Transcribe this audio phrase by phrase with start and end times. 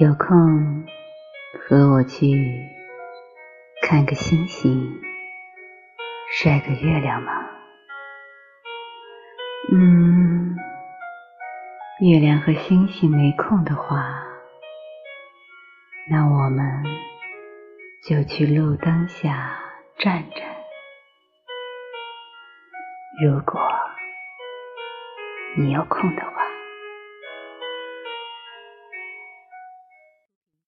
[0.00, 0.84] 有空
[1.60, 2.26] 和我去
[3.80, 5.00] 看个星星
[6.32, 7.32] 晒个月亮吗
[9.72, 10.56] 嗯
[12.00, 14.20] 月亮和星星没空的话
[16.10, 16.82] 那我们
[18.02, 19.60] 就去路灯下
[20.00, 20.42] 站着
[23.24, 23.60] 如果
[25.56, 26.43] 你有空的话